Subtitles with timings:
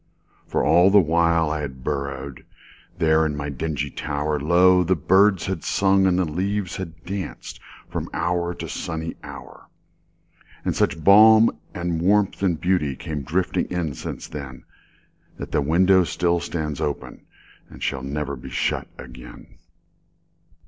[0.47, 4.83] For all the while I had burrowedThere in my dingy tower, Lo!
[4.83, 9.67] the birds had sung and the leaves had dancedFrom hour to sunny hour.
[10.65, 14.63] And such balm and warmth and beautyCame drifting in since then,
[15.37, 17.19] That the window still stands openAnd
[17.81, 19.59] shall never be shut again.